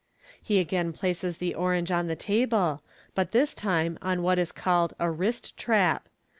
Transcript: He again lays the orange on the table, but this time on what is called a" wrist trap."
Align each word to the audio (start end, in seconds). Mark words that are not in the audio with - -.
He 0.41 0.59
again 0.59 0.95
lays 1.03 1.21
the 1.37 1.53
orange 1.53 1.91
on 1.91 2.07
the 2.07 2.15
table, 2.15 2.81
but 3.13 3.33
this 3.33 3.53
time 3.53 3.99
on 4.01 4.23
what 4.23 4.39
is 4.39 4.51
called 4.51 4.95
a" 4.97 5.11
wrist 5.11 5.55
trap." 5.57 6.09